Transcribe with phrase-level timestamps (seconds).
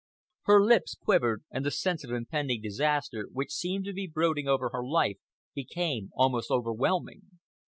[0.45, 4.69] Her lips quivered and the sense of impending disaster which seemed to be brooding over
[4.69, 5.19] her life
[5.53, 7.37] became almost overwhelming.